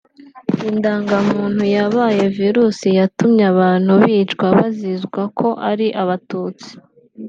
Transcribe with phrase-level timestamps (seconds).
[0.69, 6.69] Indangamuntu yabaye virusi yatumye abantu bicwa bazizwa ko ari abatutsi